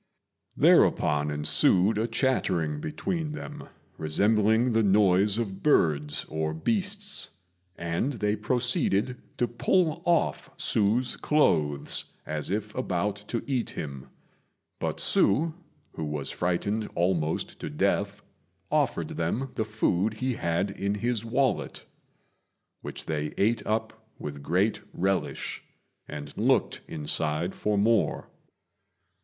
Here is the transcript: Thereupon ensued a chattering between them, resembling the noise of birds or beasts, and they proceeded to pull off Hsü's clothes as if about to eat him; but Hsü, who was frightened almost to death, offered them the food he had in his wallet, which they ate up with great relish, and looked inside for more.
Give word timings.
Thereupon 0.57 1.29
ensued 1.29 1.99
a 1.99 2.07
chattering 2.07 2.79
between 2.81 3.33
them, 3.33 3.67
resembling 3.99 4.71
the 4.71 4.81
noise 4.81 5.37
of 5.37 5.61
birds 5.61 6.25
or 6.27 6.55
beasts, 6.55 7.29
and 7.75 8.13
they 8.13 8.35
proceeded 8.35 9.21
to 9.37 9.47
pull 9.47 10.01
off 10.03 10.49
Hsü's 10.57 11.15
clothes 11.17 12.15
as 12.25 12.49
if 12.49 12.73
about 12.73 13.17
to 13.27 13.43
eat 13.45 13.69
him; 13.77 14.09
but 14.79 14.97
Hsü, 14.97 15.53
who 15.91 16.05
was 16.05 16.31
frightened 16.31 16.89
almost 16.95 17.59
to 17.59 17.69
death, 17.69 18.23
offered 18.71 19.09
them 19.09 19.51
the 19.53 19.65
food 19.65 20.15
he 20.15 20.33
had 20.33 20.71
in 20.71 20.95
his 20.95 21.23
wallet, 21.23 21.85
which 22.81 23.05
they 23.05 23.35
ate 23.37 23.63
up 23.67 24.07
with 24.17 24.41
great 24.41 24.81
relish, 24.93 25.61
and 26.07 26.35
looked 26.35 26.81
inside 26.87 27.53
for 27.53 27.77
more. 27.77 28.31